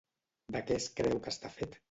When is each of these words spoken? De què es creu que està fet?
De 0.55 0.63
què 0.71 0.79
es 0.81 0.89
creu 1.01 1.21
que 1.27 1.35
està 1.37 1.55
fet? 1.61 1.79